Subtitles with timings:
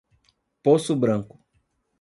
[0.63, 1.37] Poço Branco